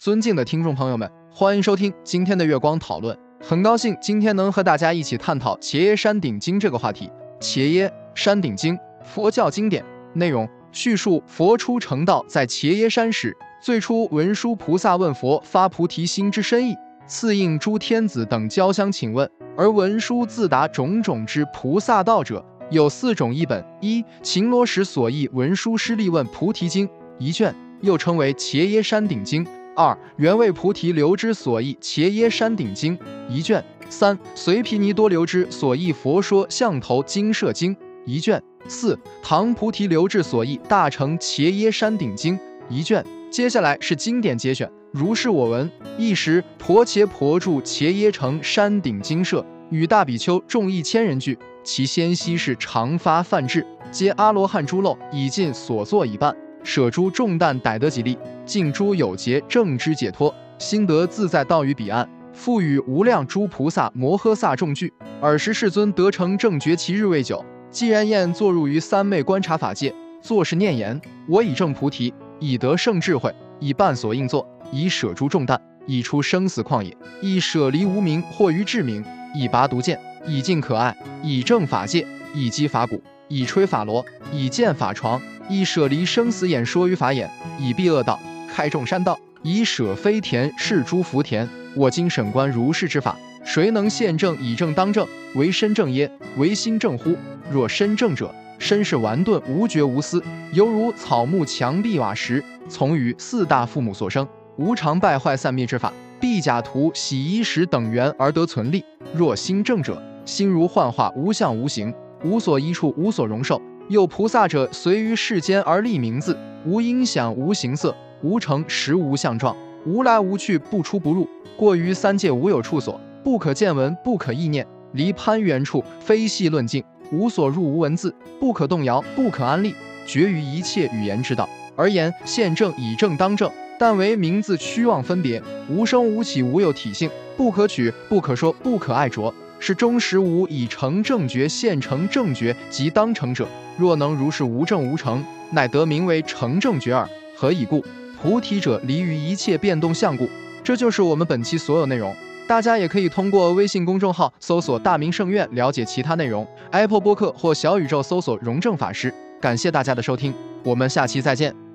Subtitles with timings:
[0.00, 3.14] 尊敬的听众朋友们，欢迎收听今天的月光讨论。
[3.38, 7.10] 很高兴今天能和大家一起探讨《伽耶山顶经》这个话题。
[7.38, 16.74] 伽耶山顶经，佛教经典，内容叙述佛出成道在伽耶山时，最初文殊菩萨问佛发菩提心之深意，
[17.06, 22.42] 次应诸天子等交相请问，而文殊自答种种之菩萨道者。
[22.70, 29.44] 有四种译本：一、秦罗时所译《文殊师利问菩提经》一卷，又称为《伽耶山顶经》；
[29.76, 32.96] 二、原为菩提流之所译《伽耶山顶经》
[33.28, 37.74] 一卷；三、随毗尼多流之所译《佛说象头经舍经》
[38.04, 38.38] 一卷；
[38.68, 42.36] 四、唐菩提流志所译《大乘伽耶山顶经》
[42.68, 43.04] 一卷。
[43.30, 51.38] 接下来是经典节选，如是我闻：一时，婆伽婆住伽耶城山顶精舍，与大比丘众一千人聚。
[51.62, 62.08] 其先昔是长发梵志，皆阿罗汉诸漏已尽所作已办，舍诸重担，逮得己利，尽诸有劫，正知解脱，心得自在，道于彼岸。
[62.32, 64.92] 复与无量诸菩萨摩诃萨众聚。
[65.20, 67.44] 尔时世尊得成正觉，其日未久。
[67.70, 79.98] 既然宴坐入于三昧观察法界，作是念言：我已证菩提，已得圣智慧，以半所应作，以舍诸重担，已出生死旷野，亦舍离无名，或于智明，以拔毒剑。
[80.26, 85.18] 以尽可爱，以正法界，以击法鼓，以吹法螺，以建法床，
[85.50, 91.46] 以舍离生死眼说于法眼，以避恶道，开众山道，以舍非田是诸福田。
[91.74, 95.04] 我今审观如是之法，谁能现正以正当正？
[95.34, 96.08] 为身正耶？
[96.36, 97.16] 为心正乎？
[97.50, 104.24] 若身正者，身是顽钝无觉无思，犹如草木墙壁瓦石，从于四大父母所生，
[104.56, 108.84] 无常败坏散灭之法，必假图洗衣食等缘而得存立。
[109.12, 113.60] 若心正者，心如幻化，无相无形，无所依处，无所容受。
[113.90, 117.92] 有菩萨者，随于世间而立名字，无音响，无形色，
[118.22, 129.74] 无成实，无相状，无来无去，不出不入，过于三界，无有处所，不可见闻，不可意念，离攀缘处，非细论境，无所入，无文字，不可动摇，不可安立，
[130.06, 139.34] 绝于一切语言之道，而言现正以正当正，但为名字虚妄分别，无生无起，无有体性，不可取，不可说，不可爱着。
[139.60, 143.46] 是终实无以成正觉，现成正觉即当成者。
[143.78, 147.08] 若能如是无正无成，乃得名为成正觉耳。
[147.36, 147.84] 何以故？
[148.20, 150.28] 菩提者离于一切变动相故。
[150.64, 152.14] 这就是我们本期所有内容。
[152.46, 156.46] 大家也可以通过微信公众号搜索“大明圣院”了解其他内容。
[156.72, 159.14] Apple 播客或小宇宙搜索“荣正法师”。
[159.40, 160.34] 感谢大家的收听，
[160.64, 161.69] 我们下期再见。